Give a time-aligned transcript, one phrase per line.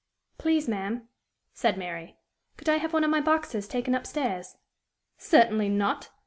[0.39, 1.07] "Please, ma'am,"
[1.53, 2.17] said Mary,
[2.57, 4.55] "could I have one of my boxes taken up stairs?"
[5.19, 6.09] "Certainly not.